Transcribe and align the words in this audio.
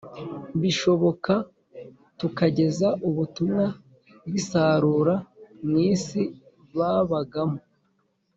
Bishoboka, 0.61 1.33
tukageza 2.19 2.87
ubutumwa 3.07 3.65
bw’isarura 4.27 5.15
mu 5.67 5.75
isi 5.93 6.21
babagamo 6.77 7.59